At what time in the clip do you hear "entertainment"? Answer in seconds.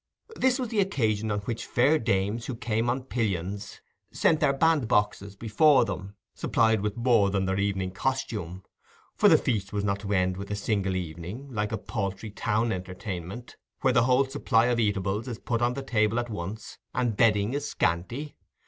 12.71-13.57